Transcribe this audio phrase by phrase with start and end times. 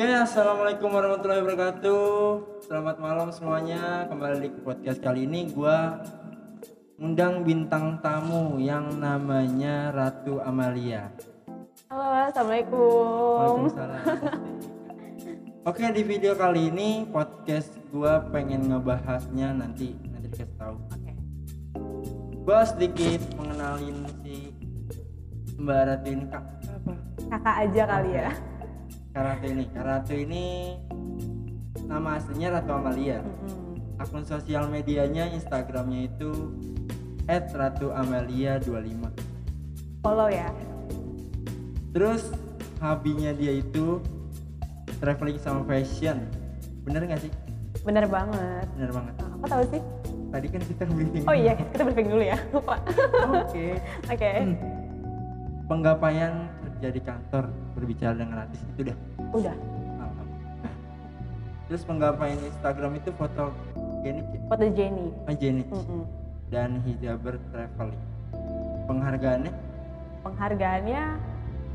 [0.00, 2.08] Oke, assalamualaikum warahmatullahi wabarakatuh.
[2.64, 4.08] Selamat malam semuanya.
[4.08, 6.00] Kembali di podcast kali ini, gua
[6.96, 11.12] undang bintang tamu yang namanya Ratu Amalia.
[11.92, 13.68] Halo, assalamualaikum.
[13.68, 14.04] Waalaikumsalam.
[15.68, 20.80] Oke, di video kali ini podcast gua pengen ngebahasnya nanti nanti dikasih tahu.
[20.96, 21.12] Oke.
[22.48, 24.48] Gua sedikit mengenalin si
[25.60, 26.44] Mbak Ratu ini kak.
[26.72, 26.92] Apa?
[27.36, 28.32] Kakak aja kali ya.
[29.10, 30.44] Kak Ratu ini, Kak Ratu ini
[31.84, 33.18] nama aslinya Ratu Amalia.
[33.20, 33.98] Mm-mm.
[33.98, 36.56] akun sosial medianya Instagramnya itu
[37.28, 38.96] @ratuamalia25
[40.00, 40.48] Follow ya.
[41.90, 42.32] terus
[42.80, 44.00] hobinya dia itu
[44.96, 46.24] traveling sama fashion
[46.80, 47.32] bener gak sih
[47.82, 48.64] Bener banget.
[48.72, 49.82] bener banget Ah, Apa tahu sih?
[50.30, 52.38] tadi kan kita briefing Oh iya, kita briefing dulu ya.
[52.50, 52.80] Lupa.
[53.36, 53.66] oke
[54.14, 54.30] Oke.
[54.32, 54.54] Hmm.
[55.66, 56.32] penggapaian
[56.80, 57.44] kerja di kantor
[57.76, 58.96] berbicara dengan artis itu dah
[59.36, 59.52] Udah.
[60.00, 60.72] Alhamdulillah.
[61.68, 63.52] terus penggapaian Instagram itu foto
[64.00, 65.12] genik Foto Jenny.
[65.36, 66.08] genik Mm-mm.
[66.48, 68.00] dan hijaber traveling
[68.88, 69.52] penghargaannya
[70.20, 71.02] Penghargaannya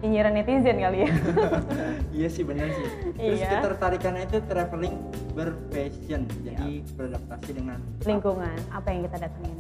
[0.02, 1.10] nyinyiran netizen kali ya.
[2.18, 3.50] iya sih benar sih terus Iya.
[3.58, 4.96] ketertarikannya itu traveling
[5.34, 6.94] berfashion jadi Iya.
[6.98, 9.58] beradaptasi dengan Lingkungan apa yang kita datengin.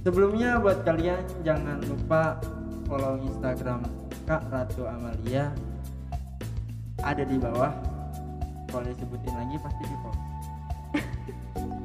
[0.00, 2.40] Ya, sebelumnya buat kalian jangan lupa
[2.88, 3.84] follow instagram
[4.24, 5.52] kak Ratu Amalia
[7.00, 7.68] ada di bawah
[8.66, 10.22] kalau disebutin lagi pasti di follow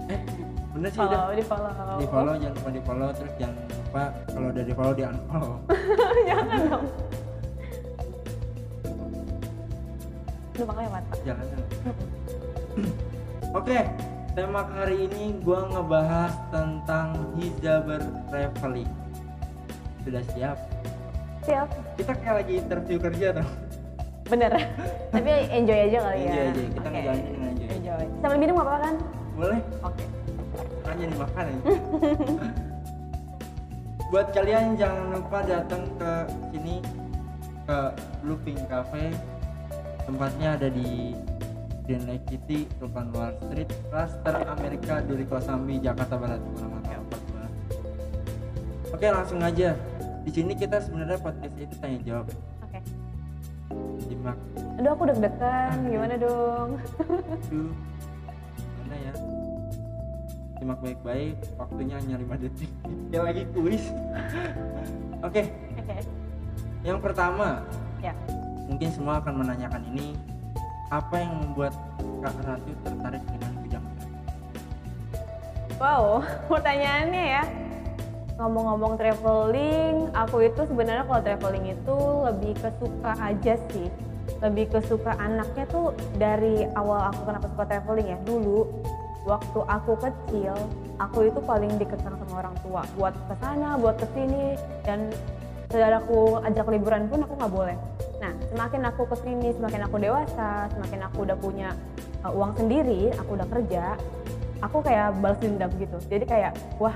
[0.08, 0.19] eh,
[0.71, 1.71] bener sih udah Follow, di follow.
[1.99, 5.58] di follow jangan lupa di follow terus jangan lupa kalau udah di follow di unfollow
[6.30, 6.86] Jangan dong.
[10.55, 11.17] Numpang lewat, Pak.
[11.21, 11.67] jangan jangan.
[13.59, 13.80] Oke,
[14.36, 18.92] tema hari ini gua ngebahas tentang hijaber traveling.
[20.03, 20.58] Sudah siap?
[21.48, 21.67] Siap.
[21.95, 23.48] Kita kayak lagi interview kerja tuh.
[24.27, 24.52] Bener.
[25.15, 26.32] Tapi enjoy aja kali ya.
[26.36, 26.92] Enjoy aja, kita Oke.
[26.92, 27.71] ngejalanin dengan enjoy.
[27.80, 28.05] Enjoy.
[28.20, 28.95] Sambil minum apa kan?
[29.39, 29.60] Boleh?
[29.87, 30.04] Oke.
[30.83, 31.58] Hanya dimakan ya.
[34.11, 36.11] Buat kalian jangan lupa datang ke
[36.52, 36.76] sini
[37.64, 37.77] ke
[38.20, 39.15] Blue Pink Cafe.
[40.04, 41.15] Tempatnya ada di
[41.86, 46.42] Green Lake City, Wall Street, Cluster Amerika, Duri Kosambi, Jakarta Barat.
[46.42, 46.98] Kurang lebih.
[48.90, 49.78] Oke, langsung aja.
[50.26, 52.26] Di sini kita sebenarnya podcast itu tanya jawab.
[52.66, 52.80] Oke.
[54.02, 54.38] Simak
[54.76, 56.70] Aduh aku deg-degan, gimana dong?
[57.48, 57.72] dulu.
[58.82, 59.14] Mana ya?
[60.58, 61.36] Simak baik-baik.
[61.56, 62.72] Waktunya hanya 5 detik.
[63.14, 63.84] Kayak lagi kuis.
[65.22, 65.42] Oke,
[65.78, 65.96] Oke.
[66.82, 67.62] yang pertama
[68.02, 68.14] Ya.
[68.66, 70.14] mungkin semua akan menanyakan ini
[70.94, 71.73] apa yang membuat
[72.22, 74.22] Kak Ratu tertarik dengan bidang travel?
[75.82, 76.06] Wow,
[76.52, 77.44] pertanyaannya ya.
[78.36, 81.98] Ngomong-ngomong traveling, aku itu sebenarnya kalau traveling itu
[82.28, 83.88] lebih ke suka aja sih.
[84.44, 88.20] Lebih ke suka anaknya tuh dari awal aku kenapa suka traveling ya.
[88.28, 88.67] Dulu
[89.23, 90.54] waktu aku kecil,
[91.00, 95.10] aku itu paling dikekang sama orang tua buat ke sana, buat ke sini dan
[95.72, 97.78] saudaraku ajak liburan pun aku nggak boleh.
[98.21, 101.70] Nah, semakin aku ke sini, semakin aku dewasa, semakin aku udah punya
[102.23, 103.99] uh, uang sendiri, aku udah kerja,
[104.64, 105.98] aku kayak balas dendam gitu.
[106.08, 106.95] Jadi kayak, wah,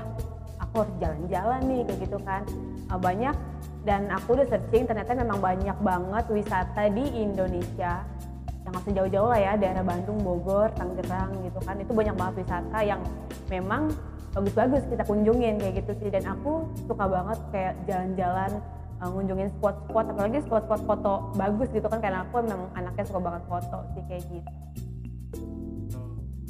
[0.58, 2.42] aku harus jalan-jalan nih kayak gitu kan.
[2.88, 3.36] Uh, banyak
[3.84, 8.04] dan aku udah searching ternyata memang banyak banget wisata di Indonesia
[8.60, 12.78] yang usah jauh-jauh lah ya daerah Bandung, Bogor, Tangerang gitu kan itu banyak banget wisata
[12.84, 13.00] yang
[13.48, 13.88] memang
[14.36, 18.50] bagus-bagus kita kunjungin kayak gitu sih dan aku suka banget kayak jalan-jalan
[19.00, 23.42] uh, ngunjungin spot-spot apalagi spot-spot foto bagus gitu kan karena aku memang anaknya suka banget
[23.48, 24.52] foto sih kayak gitu.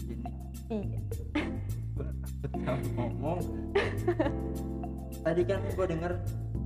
[0.04, 0.28] Gini,
[0.68, 0.98] iya.
[2.96, 3.40] Ngomong.
[5.20, 6.12] Tadi kan gue denger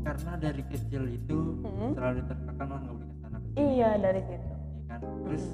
[0.04, 1.90] karena dari kecil itu Hmm.
[1.96, 4.52] selalu terkekang oh nggak boleh ke sana iya dari situ.
[4.52, 5.00] Ya kan?
[5.26, 5.44] Terus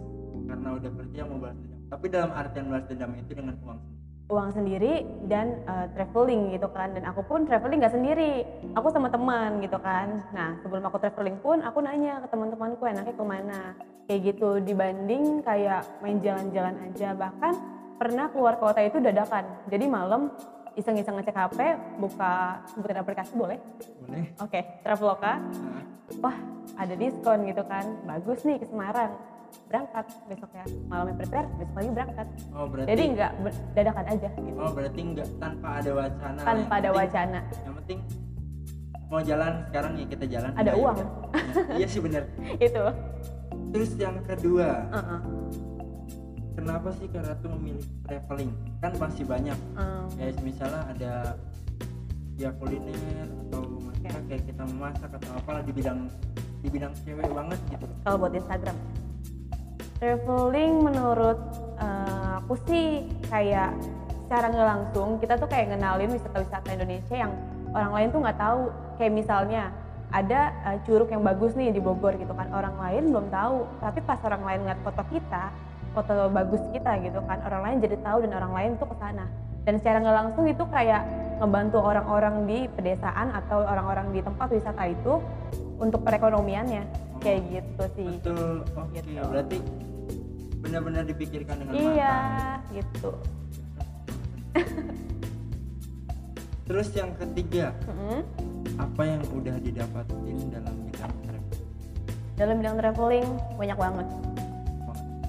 [0.45, 1.81] karena udah kerja mau balas dendam.
[1.89, 4.00] Tapi dalam artian balas dendam itu dengan uang sendiri
[4.31, 6.95] uang sendiri dan uh, traveling gitu kan.
[6.95, 8.47] Dan aku pun traveling nggak sendiri
[8.79, 10.23] aku sama teman gitu kan.
[10.31, 13.61] Nah sebelum aku traveling pun aku nanya ke teman-temanku enaknya ke mana.
[14.07, 17.13] Kayak gitu dibanding kayak main jalan-jalan aja.
[17.13, 17.53] Bahkan
[17.99, 19.45] pernah keluar kota itu dadakan.
[19.69, 20.31] Jadi malam
[20.79, 21.59] iseng-iseng ngecek HP
[21.99, 23.59] buka sebutin aplikasi boleh?
[24.07, 24.31] Boleh.
[24.39, 25.43] Oke Traveloka.
[25.43, 25.85] Nah,
[26.23, 26.37] wah
[26.79, 27.85] ada diskon gitu kan.
[28.07, 29.30] Bagus nih ke Semarang
[29.67, 32.27] berangkat besok ya malamnya prepare besok lagi berangkat.
[32.51, 33.33] Oh berarti jadi nggak
[33.73, 34.57] dadakan aja gitu.
[34.57, 37.41] Oh berarti nggak tanpa ada wacana tanpa Yang ada penting- wacana.
[37.61, 37.99] Yang penting
[39.07, 40.51] mau jalan sekarang ya kita jalan.
[40.55, 40.97] Ada Nah, uang.
[40.97, 41.07] ya
[41.77, 42.23] iya sih bener.
[42.67, 42.85] Itu.
[43.71, 45.21] Terus yang kedua uh-uh.
[46.53, 48.51] kenapa sih Kak Ratu memilih traveling?
[48.79, 49.59] Kan masih banyak.
[49.75, 51.13] Um, kayak misalnya ada
[52.35, 56.09] ya kuliner atau maksudnya kayak kita memasak atau apalah di bidang
[56.61, 57.87] di bidang cewek banget gitu.
[58.03, 58.77] Kalau buat Instagram
[60.01, 61.39] traveling menurut
[61.77, 63.77] eh, aku sih kayak
[64.27, 67.33] secara nggak langsung kita tuh kayak ngenalin wisata-wisata Indonesia yang
[67.77, 68.63] orang lain tuh nggak tahu.
[68.97, 69.63] Kayak misalnya
[70.11, 70.41] ada
[70.73, 72.49] eh, curug yang bagus nih di Bogor gitu kan.
[72.51, 75.53] Orang lain belum tahu tapi pas orang lain ngeliat foto kita
[75.91, 79.29] foto bagus kita gitu kan orang lain jadi tahu dan orang lain tuh ke sana.
[79.69, 81.05] Dan secara nggak langsung itu kayak
[81.45, 85.21] ngebantu orang-orang di pedesaan atau orang-orang di tempat wisata itu
[85.77, 86.89] untuk perekonomiannya.
[87.21, 88.13] Kayak gitu sih.
[88.25, 88.97] Betul oke.
[88.97, 89.21] Gitu.
[89.21, 89.59] berarti
[90.61, 93.11] benar-benar dipikirkan dengan iya matang gitu.
[96.71, 98.23] Terus yang ketiga Mm-mm.
[98.79, 101.59] apa yang udah didapatin dalam bidang travel
[102.39, 103.29] dalam bidang traveling
[103.59, 104.07] banyak banget.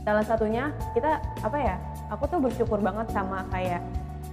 [0.02, 1.76] Salah satunya kita apa ya
[2.14, 3.82] aku tuh bersyukur banget sama kayak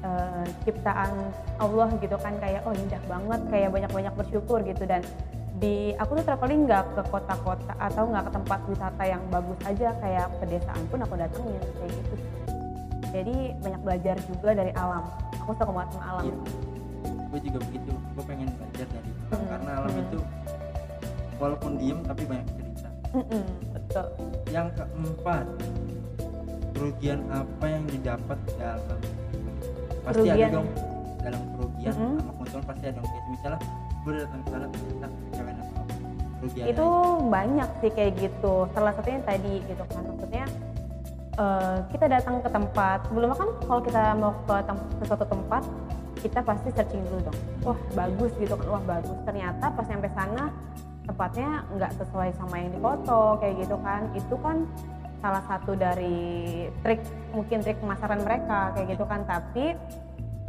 [0.05, 4.85] eh, ciptaan Allah gitu kan kayak oh indah banget kayak banyak-banyak bersyukur gitu.
[4.85, 5.03] Dan
[5.59, 9.91] di aku tuh traveling nggak ke kota-kota atau nggak ke tempat wisata yang bagus aja
[9.99, 12.15] kayak pedesaan pun aku datengin kayak gitu.
[13.09, 15.05] Jadi banyak belajar juga dari alam.
[15.43, 16.25] Aku suka banget sama alam.
[16.29, 16.37] Iya.
[17.29, 17.93] gue juga begitu.
[18.17, 19.29] Gue pengen belajar dari alam.
[19.29, 20.03] Hmm, karena alam hmm.
[20.07, 20.19] itu
[21.39, 22.89] walaupun diem tapi banyak cerita.
[23.09, 23.45] Mm-mm,
[23.75, 24.07] betul.
[24.53, 25.47] Yang keempat
[26.77, 29.01] kerugian apa yang didapat dalam
[30.07, 30.51] pasti ada Kerugian.
[30.55, 30.69] dong.
[31.19, 32.17] Dalam kerugian Mm-mm.
[32.23, 33.07] sama keuntungan pasti ada dong.
[33.09, 33.61] Kayak misalnya
[34.09, 35.65] gue datang ke sana ternyata
[36.65, 36.89] itu
[37.29, 38.65] banyak sih kayak gitu.
[38.73, 40.45] Salah satunya tadi gitu kan maksudnya
[41.37, 45.63] eh, kita datang ke tempat sebelumnya kan kalau kita mau ke, tem- ke suatu tempat
[46.25, 47.39] kita pasti searching dulu dong.
[47.69, 49.19] Wah bagus gitu kan wah bagus.
[49.29, 50.45] Ternyata pas sampai sana
[51.05, 54.03] tempatnya nggak sesuai sama yang di foto kayak gitu kan.
[54.17, 54.57] Itu kan
[55.19, 57.03] salah satu dari trik
[57.35, 59.27] mungkin trik pemasaran mereka kayak gitu kan.
[59.29, 59.77] Tapi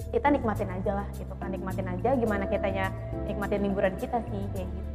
[0.10, 1.50] kita nikmatin aja lah gitu kan.
[1.54, 2.90] Nikmatin aja gimana kitanya
[3.30, 4.92] nikmatin liburan kita sih kayak gitu.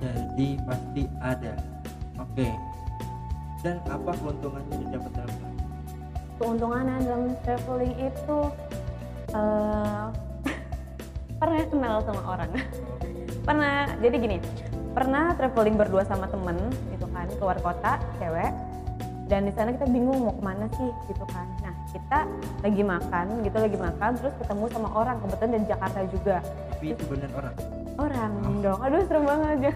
[0.00, 1.52] Jadi pasti ada.
[2.20, 2.48] Oke.
[3.60, 5.36] Dan apa keuntungannya didapat dalam
[6.40, 8.38] keuntungannya dalam traveling itu
[9.36, 10.04] eh
[11.40, 12.50] pernah kenal sama orang.
[13.44, 14.38] Pernah jadi gini
[14.90, 16.56] pernah traveling berdua sama temen
[16.90, 18.52] gitu kan keluar kota cewek.
[19.30, 21.46] Dan di sana kita bingung mau ke mana sih gitu kan
[21.90, 22.18] kita
[22.62, 26.36] lagi makan gitu lagi makan terus ketemu sama orang kebetulan dari Jakarta juga.
[26.74, 27.54] Tapi itu benar orang?
[28.00, 28.32] Orang
[28.64, 28.78] dong.
[28.80, 29.72] Aduh serem banget aja.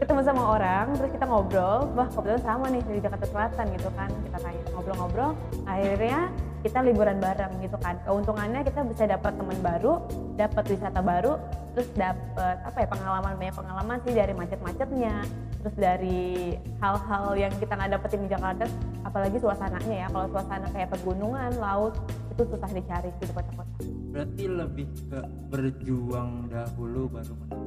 [0.00, 1.78] Ketemu sama orang terus kita ngobrol.
[1.92, 4.08] Wah kebetulan sama nih dari Jakarta Selatan gitu kan.
[4.08, 5.30] Kita tanya ngobrol-ngobrol.
[5.68, 6.20] Akhirnya
[6.60, 8.00] kita liburan bareng gitu kan.
[8.06, 10.00] Keuntungannya kita bisa dapat teman baru
[10.40, 11.36] dapat wisata baru
[11.76, 15.22] terus dapat apa ya pengalaman banyak pengalaman sih dari macet-macetnya
[15.60, 18.64] terus dari hal-hal yang kita nggak dapetin di Jakarta
[19.04, 21.94] apalagi suasananya ya kalau suasana kayak pegunungan laut
[22.32, 23.72] itu susah dicari sih di kota-kota
[24.10, 25.20] berarti lebih ke
[25.52, 27.58] berjuang dahulu baru menang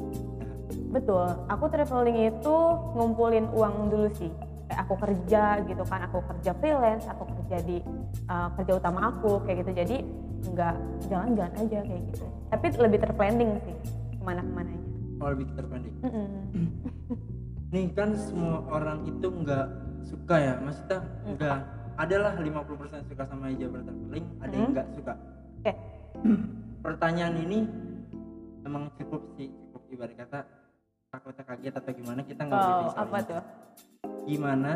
[0.89, 2.55] Betul, aku traveling itu
[2.97, 4.29] ngumpulin uang dulu sih.
[4.69, 7.77] Kayak aku kerja gitu kan, aku kerja freelance, aku kerja di
[8.29, 9.71] uh, kerja utama aku kayak gitu.
[9.73, 9.97] Jadi
[10.53, 10.75] nggak
[11.09, 12.25] jalan-jalan aja kayak gitu.
[12.49, 13.75] Tapi lebih terplanning sih
[14.17, 14.81] ke mana-kemananya.
[15.23, 16.27] oh lebih terpendek Mm-mm.
[17.73, 19.65] nih kan semua orang itu nggak
[20.05, 20.53] suka ya?
[20.61, 21.59] Maksudnya nggak.
[21.93, 24.73] adalah 50% suka sama hijab traveling ada yang Hmm.
[24.73, 25.13] nggak suka.
[25.61, 25.73] Oke,
[26.85, 27.59] pertanyaan ini
[28.63, 30.39] emang cukup sih cukup ibarat kata
[31.09, 33.43] takutnya kaget atau gimana kita nggak oh, boleh apa tuh?
[34.23, 34.71] gimana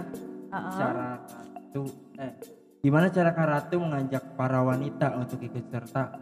[0.54, 0.74] Uh-uh.
[0.78, 1.84] cara Ratu
[2.20, 2.34] eh
[2.78, 6.14] gimana cara Kak Ratu mengajak para wanita untuk ikut serta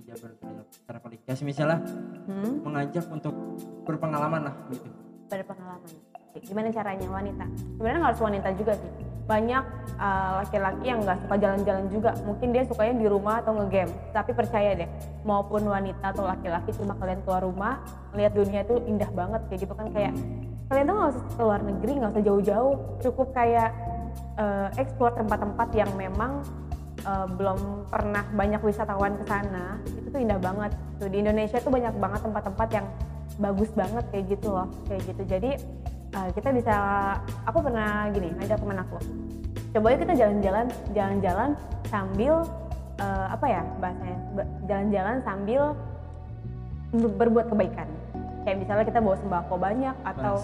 [0.00, 0.18] hijab
[0.88, 1.78] traveling ya misalnya
[2.22, 3.34] Hmm, mengajak untuk
[3.84, 4.88] berpengalaman lah gitu
[5.32, 5.92] pada pengalaman.
[6.12, 7.44] Oke, Gimana caranya wanita?
[7.80, 8.92] Sebenarnya nggak harus wanita juga sih.
[9.24, 9.64] Banyak
[9.96, 12.10] uh, laki-laki yang nggak suka jalan-jalan juga.
[12.28, 13.92] Mungkin dia sukanya di rumah atau ngegame.
[14.12, 14.88] Tapi percaya deh,
[15.24, 17.80] maupun wanita atau laki-laki cuma kalian keluar rumah,
[18.12, 20.12] lihat dunia itu indah banget kayak gitu kan kayak
[20.68, 22.74] kalian tuh nggak usah keluar negeri, nggak usah jauh-jauh,
[23.04, 23.70] cukup kayak
[24.36, 26.40] uh, explore tempat-tempat yang memang
[27.04, 29.76] uh, belum pernah banyak wisatawan ke sana.
[29.84, 30.72] Itu tuh indah banget.
[30.96, 32.86] Tuh di Indonesia tuh banyak banget tempat-tempat yang
[33.40, 35.22] bagus banget kayak gitu loh kayak gitu.
[35.24, 35.50] Jadi
[36.16, 36.74] uh, kita bisa
[37.48, 38.98] aku pernah gini ngajak teman aku.
[39.72, 41.50] Coba yuk kita jalan-jalan jalan-jalan
[41.88, 42.44] sambil
[43.00, 44.18] uh, apa ya bahasanya?
[44.36, 45.62] Ba- jalan-jalan sambil
[46.92, 47.88] ber- berbuat kebaikan.
[48.42, 50.34] Kayak misalnya kita bawa sembako banyak atau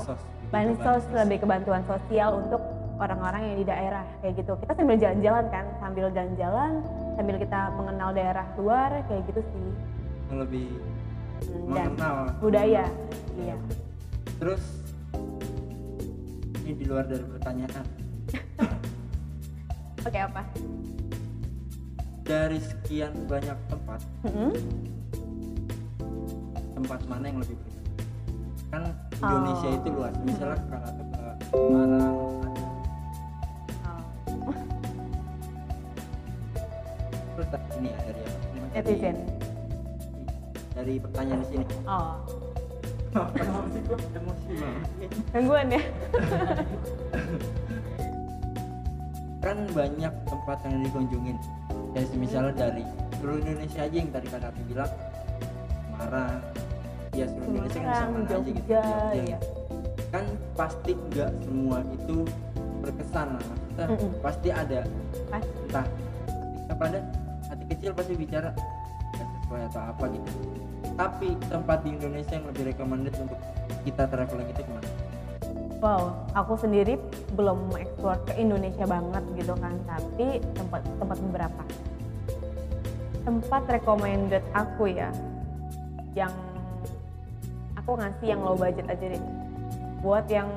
[0.48, 2.64] Bansos, lebih ke bantuan sosial untuk
[2.96, 4.56] orang-orang yang di daerah kayak gitu.
[4.56, 6.70] Kita sambil jalan-jalan kan sambil jalan-jalan
[7.20, 9.68] sambil kita mengenal daerah luar kayak gitu sih.
[10.32, 10.72] Lebih
[11.68, 12.16] dan mengenal.
[12.38, 12.84] budaya.
[13.34, 13.54] Iya.
[14.38, 14.62] Terus
[16.62, 17.84] ini di luar dari pertanyaan.
[20.06, 20.42] Oke apa?
[22.22, 24.52] Dari sekian banyak tempat Mm-mm.
[26.74, 27.84] tempat mana yang lebih berkesan
[28.68, 28.82] kan
[29.16, 29.74] Indonesia Oh.
[29.74, 30.14] itu luas.
[30.22, 31.04] Misalnya kalau ke
[31.48, 32.16] Semarang
[33.88, 34.02] Oh,
[37.34, 38.00] terus ini ya
[38.74, 39.16] netizen.
[40.78, 41.64] Dari pertanyaan di sini.
[41.90, 42.14] Oh,
[43.74, 45.82] sih gua emosi banget gangguan ya?
[49.38, 51.36] kan banyak tempat yang dikunjungin.
[51.96, 52.84] Kayak misalnya dari
[53.18, 54.92] seluruh Indonesia aja yang tadi kata aku bilang.
[55.82, 56.40] Semarang.
[57.16, 58.70] Ya seluruh Indonesia kan sama aja gitu.
[59.18, 59.38] Iya.
[60.08, 60.24] kan
[60.56, 62.16] pasti nggak semua itu
[62.80, 63.44] berkesan lah.
[63.44, 64.10] Maksudnya Mm-mm.
[64.24, 64.80] pasti ada.
[65.28, 65.44] Pas.
[65.44, 65.86] entah
[66.68, 66.98] kepada
[67.48, 68.50] hati kecil pasti bicara
[69.16, 70.30] sesuai atau apa gitu
[70.98, 73.38] tapi tempat di Indonesia yang lebih recommended untuk
[73.86, 74.90] kita traveling itu ke mana?
[75.78, 76.02] Wow,
[76.34, 76.98] aku sendiri
[77.38, 81.62] belum ekspor ke Indonesia banget gitu kan, tapi tempat tempat beberapa.
[83.22, 85.14] Tempat recommended aku ya,
[86.18, 86.34] yang
[87.78, 89.22] aku ngasih yang low budget aja deh.
[90.02, 90.50] Buat yang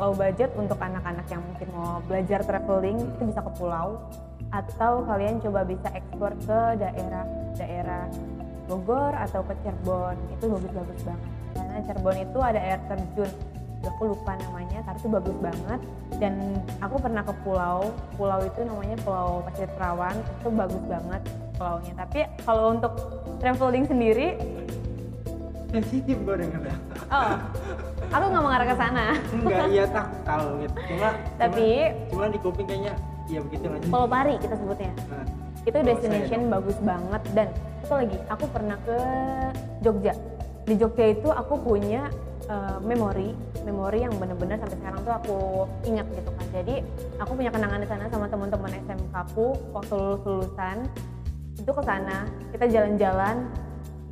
[0.00, 4.00] low budget untuk anak-anak yang mungkin mau belajar traveling itu bisa ke pulau
[4.48, 8.08] atau kalian coba bisa ekspor ke daerah-daerah
[8.68, 11.30] Bogor atau ke Cirebon itu bagus-bagus banget.
[11.56, 13.30] Karena Cirebon itu ada air terjun.
[13.78, 15.80] Aku lupa namanya tapi itu bagus banget.
[16.20, 16.34] Dan
[16.78, 21.22] aku pernah ke pulau pulau itu namanya Pulau Pasir Perawan itu bagus banget
[21.58, 22.94] pulaunya tapi kalau untuk
[23.42, 24.38] traveling sendiri
[25.68, 26.76] sensitif gue dengernya
[27.12, 27.34] oh
[28.08, 29.04] aku nggak mengarah ke sana.
[29.34, 30.78] Enggak iya tak tahu gitu.
[30.94, 32.94] Cuma Tapi- cuma, cuma di kuping kayaknya
[33.28, 33.86] iya begitu aja.
[33.90, 34.92] Pulau Pari kita sebutnya.
[35.12, 35.26] Nah,
[35.68, 37.48] itu Kalau destination bagus banget dan
[37.88, 38.98] satu lagi aku pernah ke
[39.80, 40.12] Jogja.
[40.68, 42.12] Di Jogja itu aku punya
[42.44, 43.32] uh, memori
[43.64, 45.38] memori yang bener-bener sampai sekarang tuh aku
[45.88, 46.46] ingat gitu kan.
[46.52, 46.84] Jadi
[47.16, 50.84] aku punya kenangan di sana sama teman-teman SMK aku waktu lulus lulusan
[51.56, 53.36] itu ke sana kita jalan-jalan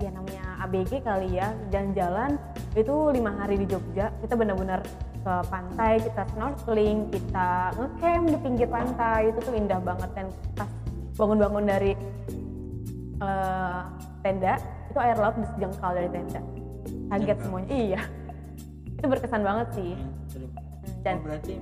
[0.00, 2.40] ya namanya ABG kali ya jalan-jalan.
[2.72, 4.80] Itu lima hari di Jogja kita bener-bener
[5.20, 9.36] ke pantai kita snorkeling kita ngecamp di pinggir pantai.
[9.36, 10.72] Itu tuh indah banget dan pas
[11.20, 11.92] bangun-bangun dari
[13.18, 13.80] eh,
[14.20, 14.54] tenda
[14.86, 16.40] itu air laut bisa jengkal dari tenda.
[17.06, 17.68] Kaget semuanya.
[17.68, 18.00] Iya.
[18.96, 19.92] Itu berkesan banget sih.
[19.92, 20.60] Iya, terima.
[21.02, 21.52] dan Oh, berarti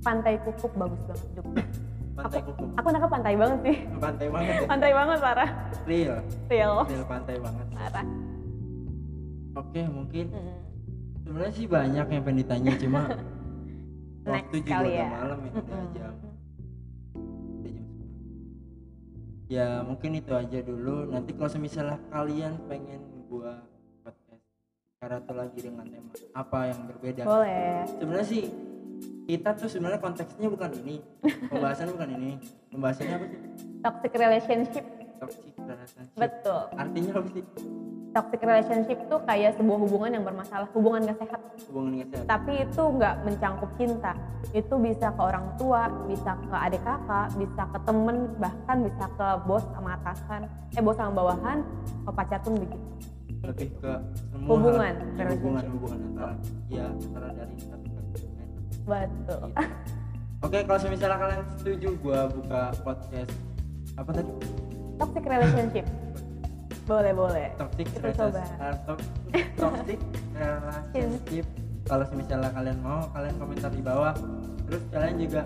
[0.00, 1.64] pantai kukuk bagus banget Jogja
[2.20, 3.76] pantai aku, aku nangkep pantai banget sih.
[4.04, 4.66] Pantai banget ya?
[4.66, 5.50] Pantai banget parah.
[5.84, 6.16] Real.
[6.46, 6.74] Real.
[6.84, 8.06] Real pantai banget parah.
[9.52, 10.58] Oke mungkin Mm.
[11.20, 13.00] sebenarnya sih banyak yang pengen ditanya cuma
[14.30, 15.08] waktu juga udah ya.
[15.10, 16.12] malam ya udah jam
[19.50, 21.10] ya mungkin itu aja dulu.
[21.10, 23.66] Nanti kalau misalnya kalian pengen gua
[24.06, 24.46] podcast
[25.02, 27.22] karatu lagi dengan tema apa yang berbeda?
[27.26, 27.82] Boleh.
[27.98, 28.44] Sebenarnya sih
[29.26, 31.02] kita tuh sebenarnya konteksnya bukan ini.
[31.50, 32.30] Pembahasannya bukan ini.
[32.70, 33.40] Pembahasannya apa sih?
[33.82, 34.84] Toxic relationship.
[35.18, 36.14] Toxic relationship.
[36.14, 36.62] Betul.
[36.78, 37.44] Artinya apa sih
[38.10, 41.40] toxic relationship tuh kayak sebuah hubungan yang bermasalah hubungan gak sehat.
[41.70, 42.26] Hubungan yang sehat.
[42.26, 44.12] Tapi itu nggak mencangkup cinta.
[44.50, 49.28] Itu bisa ke orang tua bisa ke adik kakak bisa ke temen bahkan bisa ke
[49.46, 50.42] bos sama atasan.
[50.74, 51.62] Eh bos sama bawahan
[52.02, 52.78] ke pacar pun begitu.
[53.40, 53.92] Lebih ke
[54.28, 55.38] semua Hubungan, hal- ya, relationship.
[55.40, 56.34] hubungan hubungan antara
[56.68, 57.88] ya antara dari satu
[58.90, 59.06] betul.
[59.06, 59.36] Gitu.
[60.42, 63.32] oke kalau misalnya kalian setuju gua buka podcast
[63.94, 64.32] apa tadi?
[64.98, 65.86] Toxic relationship
[66.82, 67.46] boleh boleh.
[67.54, 68.42] Toxic Kita coba.
[68.84, 69.04] to-
[69.56, 70.00] toxic
[70.34, 71.46] relationship
[71.84, 74.14] kalau misalnya kalian mau kalian komentar di bawah.
[74.66, 75.42] Terus kalian juga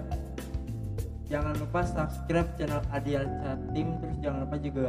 [1.25, 3.25] jangan lupa subscribe channel Adial
[3.73, 3.89] Team.
[3.99, 4.87] Terus jangan lupa juga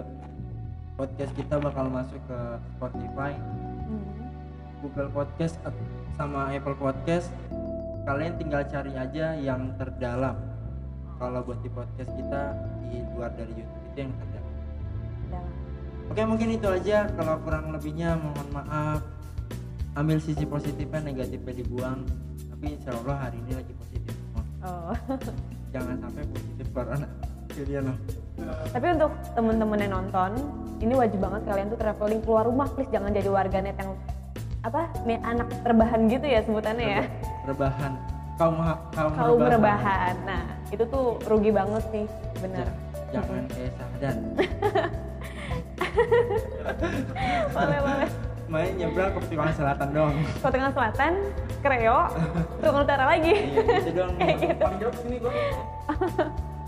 [0.96, 2.40] podcast kita bakal masuk ke
[2.72, 3.32] Spotify
[3.86, 4.02] Hmm.
[4.82, 5.56] Google Podcast
[6.16, 7.30] sama Apple Podcast.
[8.06, 10.38] Kalian tinggal cari aja yang terdalam.
[11.16, 12.42] Kalau buat di podcast kita
[12.86, 14.54] di luar dari YouTube itu yang terdalam.
[15.32, 15.65] Dalam.
[16.12, 17.10] Oke mungkin itu aja.
[17.14, 19.02] Kalau kurang lebihnya mohon maaf.
[19.96, 22.04] Ambil sisi positifnya negatifnya dibuang.
[22.52, 24.12] Tapi insya Allah hari ini lagi positif.
[24.12, 24.98] Semua oh.
[25.76, 27.08] Jangan sampai positif corona
[27.56, 27.96] jadi loh
[28.76, 30.32] tapi untuk temen-temen yang nonton
[30.84, 32.68] ini wajib banget kalian tuh traveling keluar rumah.
[32.76, 33.96] Please jangan jadi warganet yang
[34.66, 37.04] apa anak rebahan gitu ya sebutannya ya.
[37.48, 37.96] Rebahan
[38.36, 38.60] kaum
[38.92, 42.06] kaum, kaum rebahan nah itu tuh rugi banget sih.
[42.44, 44.18] Bener Ja- jangan kayak Sahdan
[47.56, 48.10] boleh boleh
[48.46, 51.14] main nyebrang ke Tiwangan Selatan doang Kota Tengah Selatan
[51.66, 52.00] Kreo
[52.62, 54.64] Tunggal Utara lagi iya gitu doang Kayak gitu.
[54.64, 55.34] panggil sini gua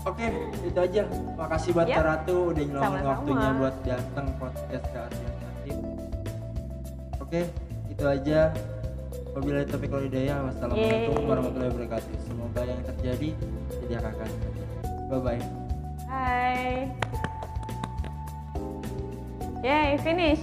[0.02, 0.26] oke
[0.64, 1.02] itu aja
[1.36, 1.96] makasih buat Yap.
[1.96, 3.08] Kak Ratu udah Sama-sama.
[3.14, 5.76] waktunya buat datang podcast ke Arya Natif
[7.22, 7.40] oke
[7.88, 8.40] itu aja
[9.28, 10.42] Wabillahi taufiq wal hidayah.
[10.50, 12.16] Wassalamualaikum warahmatullahi wabarakatuh.
[12.26, 13.30] Semoga yang terjadi
[13.86, 14.30] jadi akan
[15.06, 15.42] Bye bye.
[16.10, 16.90] Hai
[19.62, 20.38] Yay finish